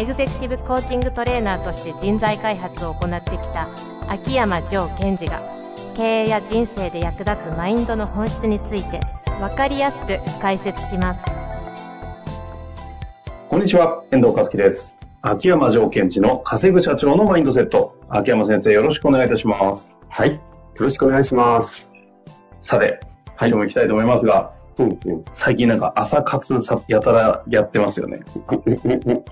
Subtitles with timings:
[0.00, 3.68] エグゼクティブコーチングトレーナーとして人材開発を行ってきた
[4.08, 5.42] 秋山城賢治が
[5.94, 9.00] 経営や人生で役立つマインドの本質について
[9.40, 11.22] 分かりやすく解説します
[13.50, 14.96] こんにちは、遠藤和樹です。
[15.20, 17.94] 秋山城賢治の稼ぐ社長のマインドセット。
[18.08, 19.94] 秋山先生、よろしくお願いいたします。
[20.08, 20.36] はい。
[20.36, 20.40] よ
[20.78, 21.90] ろしくお願いします。
[22.62, 23.00] さて、
[23.38, 25.24] 今日も行きたいと思いますが、うんうん。
[25.30, 28.20] 最近なんか朝活さやたらやってますよね。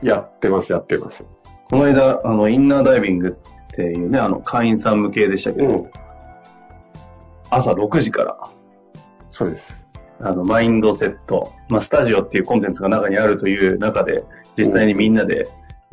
[0.02, 1.24] やってます、やってます。
[1.70, 5.90] この間、あの、インナーダイビングっていうね、あの、会員さん向けでしたけど、うん。
[7.50, 8.38] 朝6時から、
[9.30, 9.86] そうです。
[10.20, 14.24] あの、マインドセット、まあ、スタジオっていうコンテンツが中にあるという中で、
[14.56, 15.48] 実際にみんなで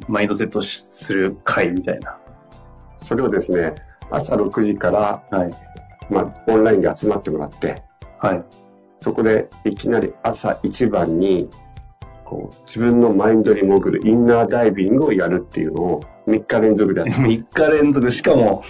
[0.07, 2.17] マインドセットする会みたいな。
[2.97, 3.75] それをですね、
[4.09, 5.51] 朝6時から、はい。
[6.09, 7.75] まあ、オンラインで集まってもらって、
[8.19, 8.43] はい。
[9.05, 11.47] そこでいきなり朝一番に、
[12.23, 18.63] こう、自分のマインドに潜るインナーダイビングをやるっていうのを3日連続でやって3 日連続、しかも、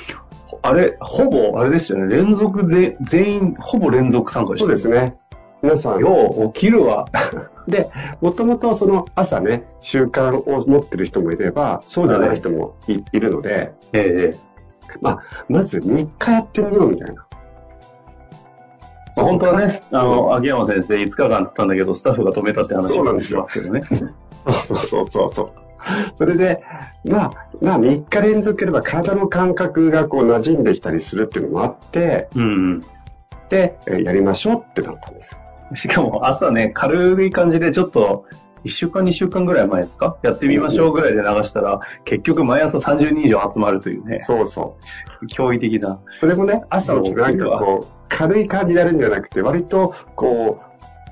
[0.62, 5.16] あれ、ほぼ、あれですよね、連続ぜ、全員、ほぼ連続参加でしたそうですね。
[5.64, 7.06] 皆さん、よう起きるわ。
[7.66, 7.88] で、
[8.20, 14.38] もともとその朝ね、習慣を持ってる人もいれば、そうじゃない人もい,、いるので、ええ
[15.00, 17.26] まあ、まず3日やってみようみたいな。
[19.16, 23.82] まあ本当はね、あの、秋山先生5日間って言ったんだけど、スタッフが止めたって話そうなんですよけどね。
[23.84, 25.54] そうそうそうそう。
[26.16, 26.64] それで、
[27.06, 32.82] まあ、まあ3日連続やれば体の感覚がこう馴染んできたりするっていうのもあって、うん
[33.50, 35.40] で、えーやりましょうってなったんですよ。
[35.72, 35.78] うん。
[35.78, 38.26] しかも朝ね、軽い感じでちょっと、
[38.66, 40.18] 1週間、2週間ぐらい前ですか？
[40.24, 44.78] やってみましょうぐらいで流したら、結局毎朝30人以上集まるというね、そうそ
[45.30, 45.92] 驚異的な。
[45.92, 46.00] う。
[46.12, 50.60] それもね、朝起きてなんかこう、軽い感じでやるんじゃなくて、割とこ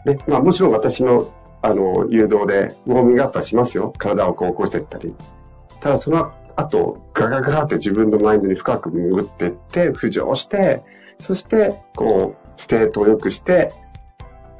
[0.05, 1.31] う、ね、まあもちろん私の
[1.65, 3.93] あの、誘導でウォーミングアップはしますよ。
[3.97, 5.15] 体をこう起こしていったり。
[5.79, 10.83] ただその後、ガガガガって自分のマインドに深く潜っていって、浮上して、
[11.19, 13.71] そして、こう、ステートを良くして、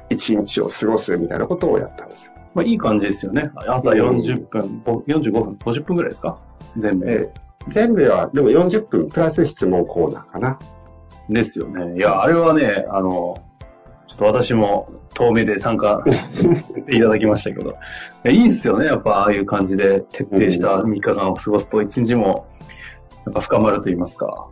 [0.08, 2.33] 一日を過ごすみたいなことをやったんですよ。
[2.54, 3.50] まあいい感じですよね。
[3.66, 6.38] 朝40分、ぼ45分、50分ぐらいですか？
[6.76, 7.10] 全部。
[7.10, 10.58] えー全部は、でも40分プラス質問コーナーかな。
[11.30, 11.96] ですよね。
[11.96, 13.36] いや、あれはね、あの、
[14.06, 16.04] ちょっと私も遠目で参加
[16.90, 17.74] いただきましたけど、い
[18.24, 18.84] やいいですよね。
[18.84, 22.44] やっぱああいう感じで徹底した3日間を過ごすと一日も
[23.24, 24.48] なんか深まると言いますか。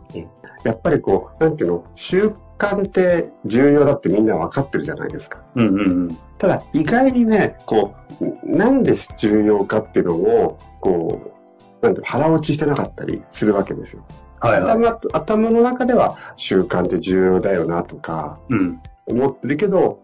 [0.65, 2.31] やっぱりこう、なんていうの、習
[2.63, 5.43] 慣って重要だってみんな分かってるじゃないですか。
[5.55, 6.17] うんうんうん。
[6.37, 11.33] ただ、意外にね、こう、なんで重要かっていうのを、こ
[11.81, 14.05] う、なんて腹落ちしてなかったりするわけですよ。
[14.39, 14.71] はいはい。
[14.71, 18.81] 頭と頭の中では習慣って重要だよなとかうん。
[19.05, 19.99] 思ってるけど、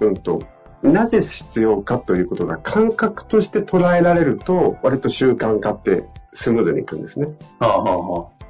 [0.00, 0.40] うんと、
[0.82, 7.26] なぜ必要かということが感覚として捉えられると、割と習慣化ってスムーズにいくんですね。
[7.58, 8.44] はあはあはあ。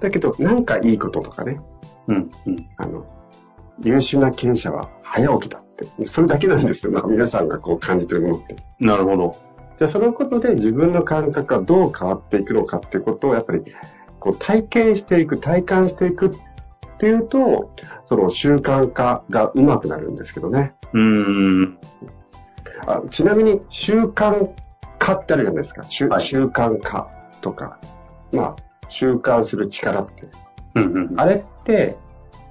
[0.00, 1.60] だけど、なんかいいこととかね、
[2.08, 2.68] うんうん。
[2.76, 3.06] あの、
[3.82, 6.92] 優秀な経営者は早起きだって、それだけなんですよ。
[6.92, 8.56] まあ、皆さんがこう感じてるものって。
[8.80, 9.36] なるほど。
[9.76, 13.62] じゃあそのことで自分の感覚がどう変わっていくのかっていうことをやっぱり
[14.20, 16.30] こう体験していく、体感していくっ
[16.98, 17.70] ていうと、
[18.06, 20.74] その習慣化がうまくなるんですけどね。
[20.92, 21.78] うーん。
[22.86, 24.50] あちなみに習慣
[24.98, 25.82] 化ってあるじゃないですか。
[25.88, 27.10] 習はい習慣化
[27.42, 27.78] とか。
[28.32, 28.56] まあ、
[28.88, 30.28] 習慣する力って。
[30.74, 31.20] うんうん。
[31.20, 31.44] あれって、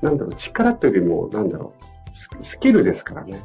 [0.02, 3.40] なんだろう、力というよりも、なんだろう、ススキルですからね。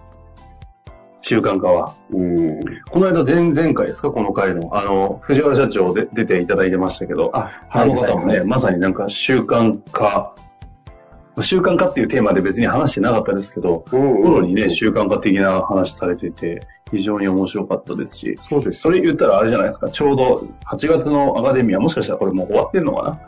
[1.23, 1.95] 習慣化は。
[2.11, 2.61] うん。
[2.91, 4.11] この間前々回ですか？
[4.11, 4.71] この回の。
[4.77, 10.35] あの、藤原社長で出ていただいてましたけど、あ、あの方もね、まさになんか習慣化、
[11.41, 16.61] 習慣化っていうテーマで別に話してなかったですけど、うん、頃にね、習慣化的な話されてて、
[16.91, 18.81] 非常に面白かったですし、そうです。
[18.81, 23.21] それ言ったらあれじゃないですか、ちょうど8月のアカデミア、もしかしたらこれもう終わってるのかな？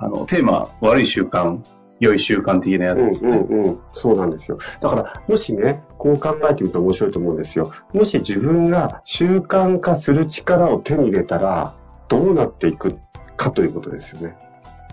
[0.00, 1.58] あの、テーマ、悪い習慣、
[2.00, 3.38] 良い習慣的なやつですよね。
[3.38, 4.58] うんうんうん、そうなんですよ。
[4.80, 7.72] だから、もしね、こう考えてみると面白いと思うんですよ。
[7.92, 11.74] もし自分が習慣化する力を手に入れたら、
[12.08, 12.98] どうなっていく
[13.36, 14.36] かということですよね。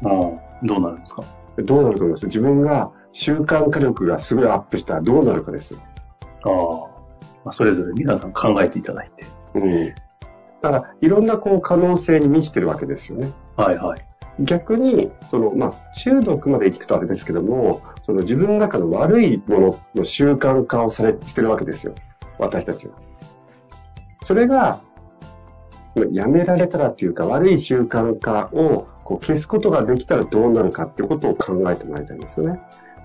[0.04, 1.24] うんどうなるんですか？
[1.58, 2.26] どうなると思います？
[2.26, 5.80] 自分が習慣化力がすごいアップしたらどうなるかですよ。
[6.44, 6.52] ああ、
[7.44, 9.26] まあ、それぞれ皆さん考えていただいて。
[9.54, 9.90] うん。
[9.90, 9.96] だ
[10.62, 13.32] から、いろんなこう可能性に満ちてるわけですよね。
[13.56, 14.08] はいはい。
[14.40, 21.94] 逆に、その、まあ、中毒まで行くとあれですけども、その自分の中の悪いものの習慣化をされしてるわけですよ。
[22.38, 22.96] 私たちは。
[24.24, 24.82] それが、
[26.12, 32.60] やめられたらっていうか、悪い習慣化をこう消すことができたらどうなるかってことを考えてもらいたいんですよね。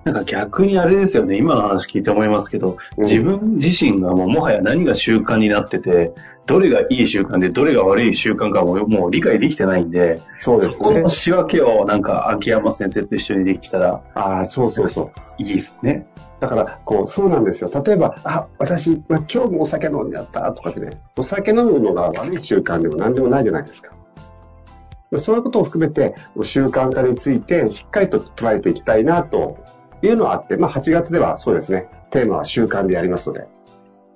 [0.05, 6.13] なんか逆にあれですよね、今の話聞いて思いますけど、うん自分自身がもうもはや何が習慣になってて、
[6.47, 11.09] どれがいい習慣でどれが悪い習慣かももう理解できてないんで、そうですねそこの。
[11.09, 15.11] 仕分けをなんか秋山先生と一緒にできたらああ、そうそうそう。
[15.39, 16.07] いいですね。
[16.41, 17.71] だから、こう、そうなんですよ。
[17.85, 23.93] 例えば、あ、私、まあ、今日もお酒飲んじゃったとかってね、お酒飲むのが悪い習慣でも何でもないじゃないですか。
[25.19, 29.59] そういうことを含めて、習慣化についてしっかりと捉えていきたいなと
[30.07, 33.47] いうのはあって、まあ、8月ではそうですね、テーマは習慣でやりますので。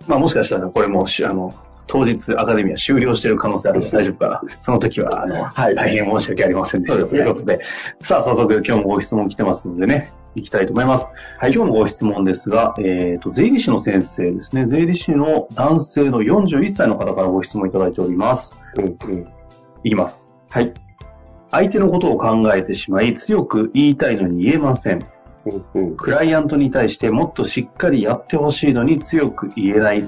[0.07, 1.53] まあもしかしたらこれもしあの、
[1.87, 4.43] 当日アカデミア終了してる可能性あるんで大丈夫かな。
[4.61, 7.07] その時は、あの、はい大変申し訳ありませんでした。
[7.07, 7.61] ということで、
[8.01, 11.13] さあ早速今日もご質問来てますのでね、行きたいと思います。
[11.39, 14.67] はい今日のご質問ですが、えっ、と、税理士の先生ですね。
[14.67, 18.59] 税理士の男性の41歳の方からご質問いただいております。
[18.77, 19.29] うんうん。
[19.85, 20.27] いきます。
[20.51, 20.73] はい。
[21.51, 25.01] 相手のことを考えてしまい、強く言いたいのに言えません。
[25.97, 30.05] クライアントに対してもっとしっかりやってほしいのに強く言えない。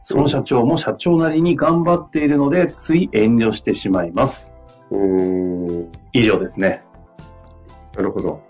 [0.00, 4.52] その社長も社長なりに頑張っているので、つい遠慮してしまいます。
[6.12, 6.84] 以上ですね。
[7.96, 8.40] なるほど。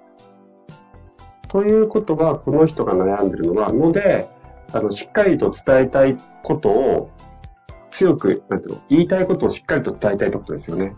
[1.48, 4.28] ということは、この人が悩んでるのは、ので、
[4.72, 7.10] あの、しっかりと伝えたいことを、
[7.90, 10.96] 強く、なんていうの、言いたいことをしっかりと伝えたいってことですよね。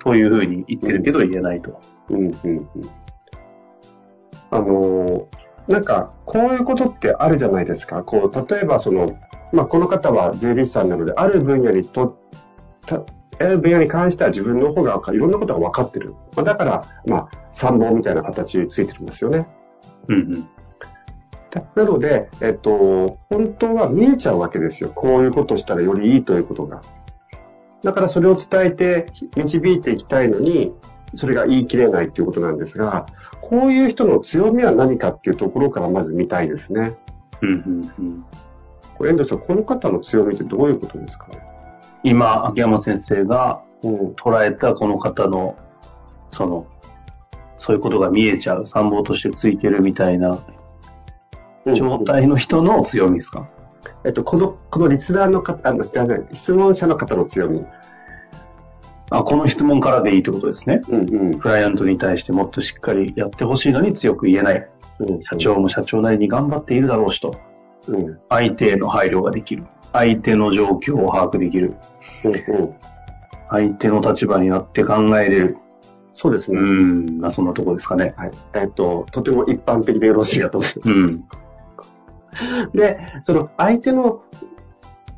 [0.00, 1.80] というふうに言ってるけど言えないと。
[2.10, 2.68] うん、うん、うん。
[4.50, 5.26] あのー
[5.68, 8.02] なんか、こういうことってあるじゃないですか。
[8.04, 9.06] こう、例えばその、
[9.52, 12.18] まあ、この方は税理士さんなので、ある分野にと、
[12.86, 13.02] た
[13.38, 16.14] ある分野に関しては自分の方がいろんなことが分かってる。
[16.36, 19.46] まあ、だから、まあ、参謀みたいな形についてるんですよね。
[20.08, 20.48] うんうん。
[21.50, 24.90] だなので、えっと、本当は見えちゃうわけですよ。
[24.94, 26.80] こういうことしたらよりいいということが。
[27.82, 29.06] だからそれを伝えて
[29.36, 30.72] 導いていきたいのに、
[31.14, 33.06] それが言い切れないということなんですが、
[33.40, 36.96] こういう人の強みは何かっていうところからまず見たいですね。
[37.42, 38.24] うんうんうん、
[38.96, 41.28] これ遠藤さん、この方の強みってどういうことですか？
[41.28, 41.42] ね。
[42.02, 43.96] 今、秋山先生がうん。
[44.14, 45.54] 捉えたこの方の、
[46.32, 46.66] その、
[47.58, 50.38] そういうことが見えちゃう、参謀としてついてるみたいな
[51.66, 53.50] 状態の人の強みですか、
[54.04, 57.66] えっと、この、このリスナーの方、あの、すみません質問者の方の強み。
[59.10, 60.80] あこの質問からでいいってことですね。
[60.88, 61.38] うんうん。
[61.38, 64.68] クライアントに対してもっとしっかりやってほしいのに強く言えない。
[64.98, 67.34] うん社長も社長なりに頑張っているだろうしと。
[67.88, 68.20] うん。
[68.28, 69.64] 相手への配慮ができる。
[69.92, 71.74] 相手の状況を把握できる。
[72.24, 72.36] うんう
[72.66, 72.74] ん。
[73.48, 75.56] 相手の立場になって考えれる。
[75.56, 75.66] う
[76.12, 76.58] そうですね。
[76.58, 78.14] ん、まあそんなとこですかね。
[78.16, 78.30] はい。
[78.54, 80.90] えっと、とても一般的でよろしいかと思います。
[80.90, 81.24] うん。
[82.72, 84.22] で、その相手の、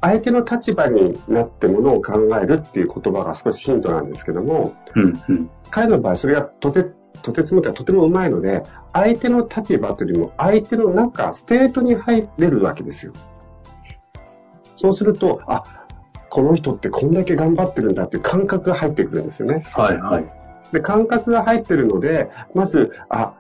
[0.01, 5.51] 相手の立場になってものを考えるっていう言葉が少しヒントなんですけども、うん、うん。
[5.71, 6.87] 彼の場合それがとて、
[7.23, 8.63] とてつもとてもうまいので、
[8.93, 13.13] 相手の立場というよりも相手の中、ステートに入れるわけですよ。
[14.77, 15.65] そうすると、あ、
[16.31, 19.65] この人ってこんだけ頑張ってるんだっていう感覚が入ってくるんですよね。
[19.73, 20.73] はい、はい。
[20.73, 23.35] で、感覚が入ってるので、まず、あ、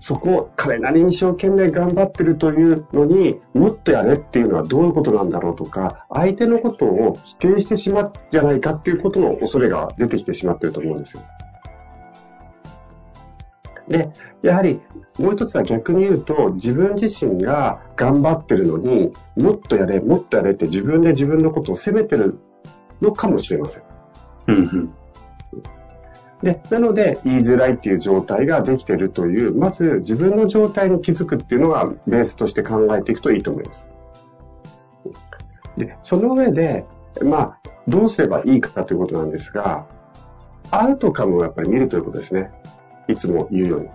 [0.00, 11.22] そこ、彼なりに一生懸命頑張ってるというのに、もっとやれっていうのはどういうことなんだろうとか、相手のことを否定してしまうんじゃないかっていうことの恐れが出てきてしまってると思うんですよ。
[13.88, 14.10] で、
[14.42, 14.80] やはり、
[15.18, 22.38] もう一つは逆に言うと、自分自身が頑張ってるのに、もっとやれ、もっとやれって自分で自分のことを責めてる
[23.00, 23.82] のかもしれません。
[24.46, 24.94] うん、うん。
[26.42, 33.88] で、なので、言いづらいっていう状態ができているという、まず自分の状態に気づくっていうのがベースとして考えていくといいと思います。
[35.76, 36.84] で、その上で、
[37.24, 39.86] まあ、どうすればいいかということなんですが、
[40.70, 42.52] アウトカムをやっぱり見るということですね。
[43.08, 43.88] いつも言うように。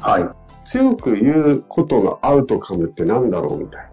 [0.00, 0.28] はい。
[0.64, 3.88] 強く言うことのアウトカムって何だろうみたい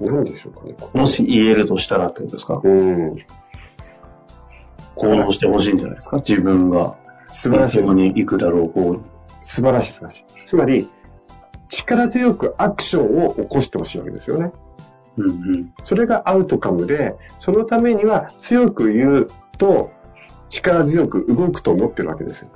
[0.00, 0.12] な。
[0.12, 0.74] 何でしょうかね。
[0.94, 2.60] もし言えるとしたらってことですか？
[2.62, 3.16] うん。
[4.96, 6.18] 行動してほしいんじゃないですか？
[6.18, 6.96] 自分が
[7.28, 9.00] 素晴らしいに行くだろう方に。
[9.42, 10.24] 素晴らしい素晴らしい。
[10.44, 10.88] つまり、
[11.68, 14.52] 力強くアクションを起こしてほしいわけですよね。
[15.16, 15.74] うんうん。
[15.84, 19.90] それがアウトカムで、そのためには強く言うと
[20.48, 22.50] 力強く動くと思ってるわけですよ。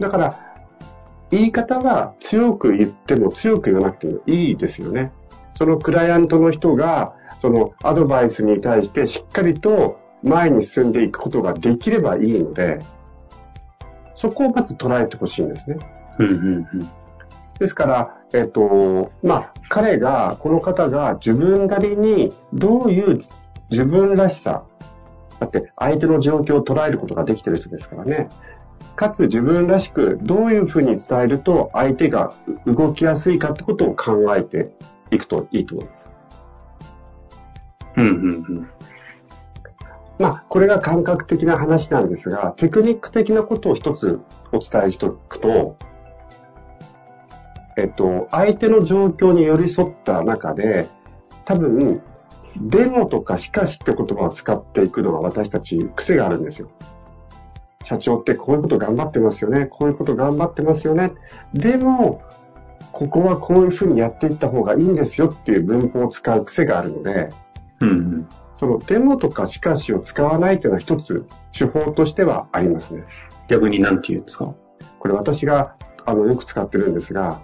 [0.00, 0.38] だから、
[1.30, 5.12] 言い方は強く言っても強く言わなくてもいいですよね。
[5.54, 12.78] そのクライアントの人が、そのアドバイスに対してしっかりと前に進んでいくことができればいいので、
[14.16, 15.76] そこをまず捉えてほしいんですね。
[16.18, 16.88] うんうんうん。
[17.58, 23.20] ですから、えっ、と、まあ、彼が、この方が自分なりにどういう
[23.70, 24.64] 自分らしさ、
[25.40, 28.28] だって相手の状況を捉えることができてる人ですからね。
[28.96, 32.32] かつ自分らしくどういうふうに伝えると相手が
[32.66, 34.72] 動きやすいかってことを考えて
[35.10, 36.10] いくといいと思います。
[37.96, 38.70] うんうんうん。
[40.18, 44.20] まあ、これが感覚的な話なんですが、テクニック的なことを一つ
[44.52, 45.76] お伝えしておくと、
[47.76, 50.88] えっと、相手の状況に寄り添った中で、
[51.44, 52.02] 多分、
[52.56, 56.70] でもとかしかしって言葉を使っていくのが私たち癖があるんですよ。
[57.82, 59.66] 社長ってこういうこと頑張ってますよね。
[59.66, 61.12] こういうこと頑張ってますよね。
[61.52, 62.22] でも、
[62.92, 67.28] ここはこういうふうにやっていった方がいいんですよっていう文法を使う癖があるので、
[67.80, 68.28] うんうん。
[68.56, 73.04] そのデモとかしかしを使わないというのは一つ手法としてはありますね。
[73.48, 74.54] 逆に何て言うんですか？
[74.98, 77.40] これ私があのよく使ってるんですが、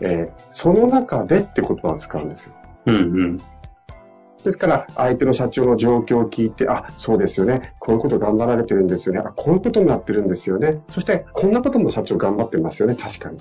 [0.00, 2.54] えーその中でって言葉を使うんですよ。
[2.86, 3.38] うんうん。
[4.44, 7.74] ですから、相手の社長の状況を聞いて、あ、そうですよね。
[7.78, 9.22] こういうこと頑張られてるんですよね。
[9.24, 10.80] あ、こういうことになってるんですよね。
[10.88, 12.96] そして、こんなことも社長頑張ってますよね。
[12.96, 13.38] 確かに。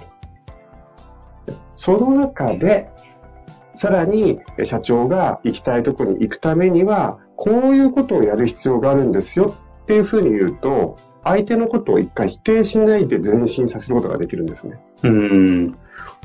[1.76, 2.92] その中で、
[3.76, 14.80] さらにえ社長が行きたいところに行くためには、こういうことをやる必要があるんですよっていうふうに言うと、相手のことを一回否定しないで前進させることができるんですね。
[15.04, 15.72] うん。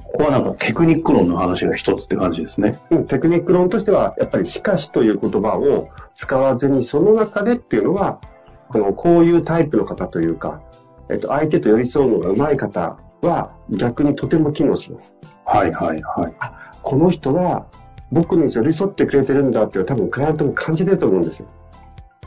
[0.05, 2.79] ここはなんかテクニック論の話が一つって感じですね。
[2.91, 8.21] うんテクニック論としては、やっぱりしかしという言葉を使わずに、その中でっていうのは、
[8.69, 10.63] この、こういうタイプの方というか、
[11.11, 15.15] えっと、相手と寄り添うのが上手い方は逆にとても機能します。
[15.45, 16.35] はいはいはい。
[16.83, 17.67] この人は
[18.13, 21.49] 僕に寄り添ってくれてるんだって多分クライアントも感じてると思うんですよ。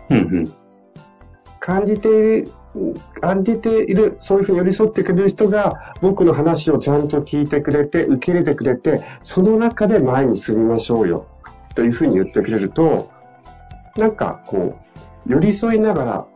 [0.10, 0.54] うんうん。
[1.60, 2.48] 感じている、
[3.22, 11.28] 感じている、そういうふうに寄り添ってくれる人が僕の話をちゃんと聞いてくれて、受け入れてくれて、その中で前に進みましょうよ、
[11.76, 13.10] というふうに言ってくれると、
[13.98, 14.78] なんかこ
[15.28, 16.28] う、寄り添いながら、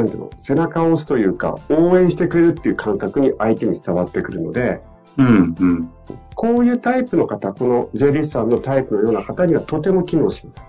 [0.00, 4.80] なんていうの、背中を押すというか、応援してくれるっていう感覚に相手に伝わってくるので、
[5.18, 5.90] うんうん。
[6.34, 10.66] こういうタイプの方、この税理士さんのタイプのような方にはとても機能します。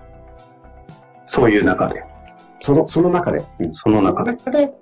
[1.26, 2.04] そういう中で。
[2.60, 3.42] その、その中で。
[3.60, 4.32] うんその中で。
[4.32, 4.74] 中で、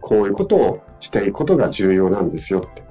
[0.00, 2.84] こういうことをしていくことが重要なんですよって。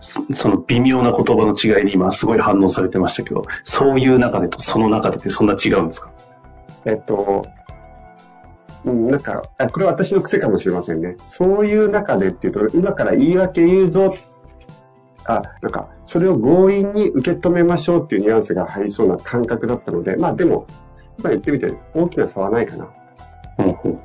[0.00, 6.10] そその微妙な言葉の違いに今すごい反応されてましたけど、そういう中でとその中でってそんな違うんですか？
[6.84, 7.46] えっと、
[8.84, 11.16] うんなんか、あこれは私の癖かもしれませんね。
[11.24, 14.16] そういう中でっていうと、今から言い訳言うぞ。
[15.24, 20.66] あ、なんか、それを強引に受け止めましょうっていうニュアンスが入りそうな感覚だったので、まあでも、
[21.22, 22.88] まあ言ってみて大きな差はないかな。
[23.58, 24.00] うんうん。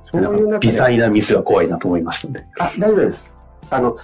[0.00, 0.68] そういう中で。
[0.68, 2.48] 微細なミスが怖いなと思いましたね。
[2.58, 3.34] あ、大丈夫です。
[3.68, 3.98] あの、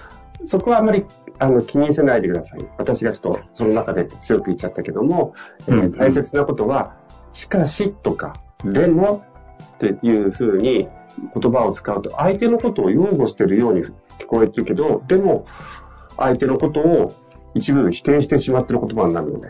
[0.45, 1.05] そこはあまり
[1.39, 2.59] あの気にせないでください。
[2.77, 5.33] 私がちょっとその中で強く言っちゃったけども、
[5.67, 6.95] えーうん大切なことは、
[7.31, 9.23] しかしとか、でも
[9.75, 10.87] っていうふうに
[11.33, 13.83] 言葉を使うと、相手のことを擁護してるように
[14.19, 15.45] 聞こえてるけど、でも、
[16.17, 17.11] 相手のことを
[17.53, 19.49] 一部否定してしまってる言葉になるので。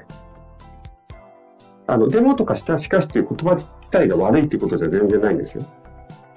[1.88, 5.64] あの、でもとかしかしかしという言葉自体が悪いっていうことじゃ全然ないんですよ。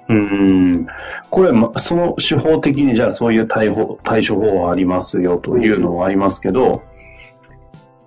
[0.09, 0.87] うん。
[1.29, 6.83] これ、その手法的にじゃあそういう対法対処法はありますよというのはありますけど、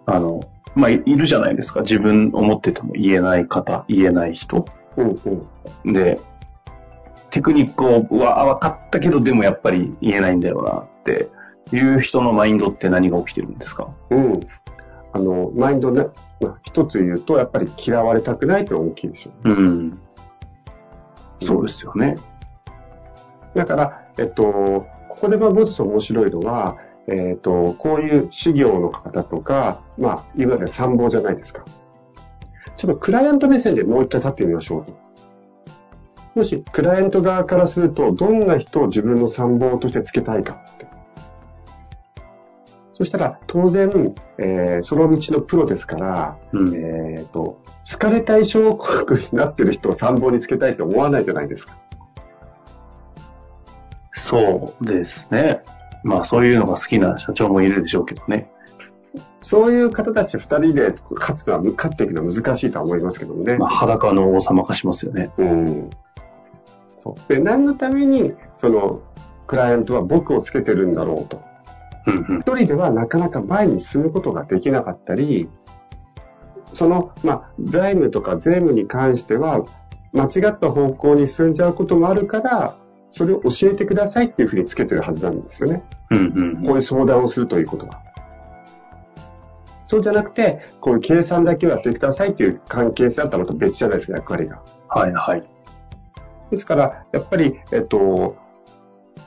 [0.07, 0.40] あの、
[0.75, 1.81] まあ、いるじゃないですか。
[1.81, 4.64] 自分思ってても言えない方、言えない人。
[5.02, 5.42] うん
[5.85, 5.92] うん。
[5.92, 6.21] で、
[7.30, 11.28] テクニックを、うわ、分かったけど、でもやっぱり言えないんだよなって
[11.73, 13.88] いう人のマインドって何が起きてるんですか？
[14.11, 14.40] うん。
[15.12, 16.07] あの、マインドね、
[16.40, 19.99] まあ、一つ言うと、やっぱり嫌われたくないというのが大きいでしょうん。
[21.42, 22.16] そうですよね。
[23.54, 23.59] う。
[23.59, 26.76] だから、えっと、ここでまあもう一つ面白いのは、
[27.09, 31.64] えっと、こういう修行の方とか、まあ、いわゆる参謀じゃないですか。
[32.81, 34.99] ちょっとクライアント目線でもう一回立ってみましょうと。
[36.35, 40.87] もし、クライアント側からすると、どんな人を自分の参謀としてつけたいかって。
[42.95, 46.75] そしたら、当然、えーその道のプロですから、うん。
[46.75, 47.61] えっ、と、
[47.91, 51.77] 好かれたい症候群になってる人を参謀につけたいと思わないじゃないですか。
[54.15, 55.61] そうですね。
[56.03, 58.51] まあそういうのが好きな社長もいるでしょうけどね。
[59.43, 63.59] そういう方たち二人で勝つのは、勝っていくのは難しいとは思いますけどもね。
[63.59, 65.31] まあ裸の王様化しますよね。
[65.38, 65.90] うん。
[66.97, 67.33] そう。
[67.33, 69.00] で、何のために、その、
[69.47, 71.43] クライアントは僕をつけてるんだろうと。
[72.07, 72.40] うんうん。
[72.40, 75.49] 一人ではなかなか前に進むことができなかったり、
[76.73, 79.64] その、まあ、財務とか税務に関しては、
[80.12, 82.76] 間違った方向に進んじゃうこともあるから、
[83.11, 85.83] それを教えてくださいっていうふうにつけてるはずなんですよね。
[86.11, 88.02] うんうん、こういう相談をするということは。
[89.90, 94.62] そうじゃなくて、こういう計算だけをやってくださいっていう関係性だったらまた別じゃないですか、役割が。
[94.88, 95.42] はいはい。
[96.52, 98.37] ですから、やっぱり、えっと、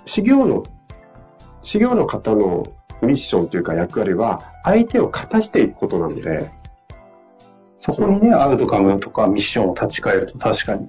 [0.05, 0.63] 修行の、
[1.63, 2.63] 修行の方の
[3.01, 6.49] ミッションというか役割は、相手を勝たしていくことなので、
[7.75, 10.87] そこにね、アウトカムとかミッションを立ち返ると確かに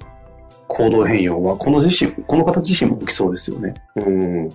[0.69, 3.75] 行動変容はこの自身、この方自身も起きそうですよね。
[3.97, 4.51] うん。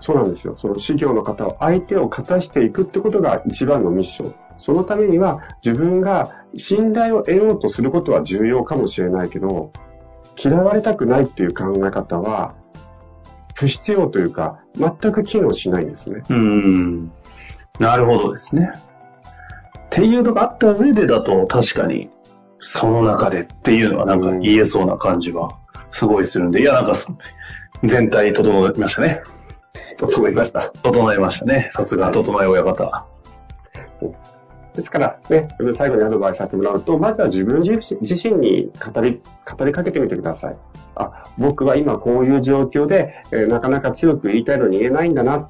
[0.00, 0.56] そうなんですよ。
[0.56, 4.34] その修行の方を相手を勝たしていくってことが一番のミッション。
[4.58, 9.72] そのためには自分が信頼を得ようとすることは重要かもしれないけど、
[10.42, 12.54] 嫌われたくないっていう考え方は
[13.54, 16.22] 不必要というか、全く機能しないんですね。
[16.28, 17.12] うん。
[17.80, 18.72] なるほどですね。
[18.74, 22.10] っていうのがあった上でだと確かに
[22.60, 25.58] その中でっていうのはなんか言えそうな感じは
[25.90, 26.94] すごいするんで、いやなんか
[27.82, 29.22] 全体整いましたね。
[29.98, 30.70] 整いました。
[30.82, 31.68] 整いましたね。
[31.72, 33.06] さすが整え親方。
[34.74, 39.20] ですから、ね、最後にアドバイスさせてもらうと、まずは自分自身に語り、
[39.58, 40.56] 語りかけてみてください。
[40.94, 45.48] あ、僕は今こういう状況で、えー、なかなか強く言いたいのに言えないんだな。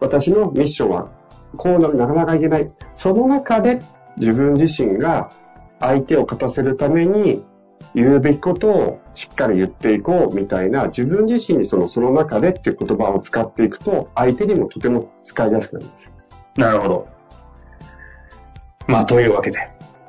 [0.00, 1.10] 私のミッションは、
[1.58, 2.72] こうななかなか言えない。
[2.94, 3.80] その中で
[4.16, 5.28] 自分自身が
[5.78, 7.44] 相手を勝たせるために
[7.94, 16.12] 言うべきことをしっかり言っていこうみたいな自分自身にそのその中でっていう言葉を使っていくと相手にもとても使いやすくなります。
[16.56, 17.08] なるほど。
[18.86, 19.58] まあ、というわけで。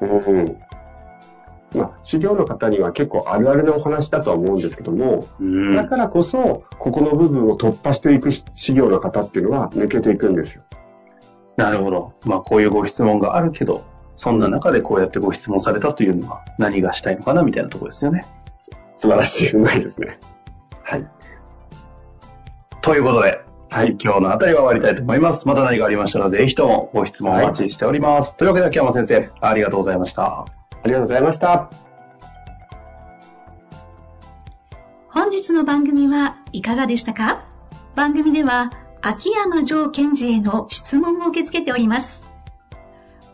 [0.01, 0.57] うん。
[1.75, 10.63] まあ、修行の方には結構あるあるなお話だとは思うんですけども、うん、だからこそ、ここの部分を突破していく修行の方っていうのは抜けていくんですよ。
[11.57, 12.13] なるほど。
[12.25, 13.83] まあ、こういうご質問があるけど、
[14.17, 18.25] そんな中でこうやってご質問されたというのは何がしたいのかなみたいなところですよね。
[18.95, 20.19] 素晴らしい、うまいですね。
[20.83, 21.05] はい。
[22.81, 25.47] ということで、はい、今日のあたりは終わりたいと思います。
[25.47, 28.29] また何かありましたら、ぜひともご質問お待ちしております。
[28.29, 30.41] はい、というわけで、秋山先生、ありがとうございました。
[30.41, 30.45] あ
[30.85, 31.69] りがとうございました。
[35.09, 37.45] 本日の番組はいかがでしたか？
[37.95, 38.69] 番組では、
[39.01, 42.24] 秋山城賢治への質問を受け付けております。